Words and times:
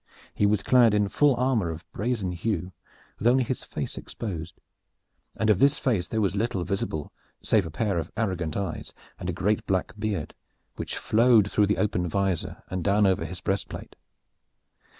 He 0.33 0.47
was 0.47 0.63
clad 0.63 0.95
in 0.95 1.09
full 1.09 1.35
armor 1.35 1.69
of 1.69 1.81
a 1.81 1.83
brazen 1.95 2.31
hue 2.31 2.71
with 3.19 3.27
only 3.27 3.43
his 3.43 3.63
face 3.63 3.99
exposed, 3.99 4.59
and 5.37 5.47
of 5.47 5.59
this 5.59 5.77
face 5.77 6.07
there 6.07 6.19
was 6.21 6.35
little 6.35 6.63
visible 6.63 7.13
save 7.43 7.67
a 7.67 7.69
pair 7.69 7.99
of 7.99 8.11
arrogant 8.17 8.57
eyes 8.57 8.95
and 9.19 9.29
a 9.29 9.31
great 9.31 9.63
black 9.67 9.93
beard, 9.99 10.33
which 10.75 10.97
flowed 10.97 11.51
through 11.51 11.67
the 11.67 11.77
open 11.77 12.07
visor 12.07 12.63
and 12.71 12.83
down 12.83 13.05
over 13.05 13.25
his 13.25 13.41
breastplate. 13.41 13.95